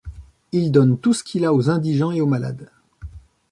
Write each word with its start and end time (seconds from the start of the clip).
Il 0.51 0.71
donne 0.71 0.97
tout 0.97 1.13
ce 1.13 1.23
qu’il 1.23 1.45
a 1.45 1.53
aux 1.53 1.69
indigents 1.69 2.11
et 2.11 2.21
aux 2.21 2.25
malades. 2.25 2.71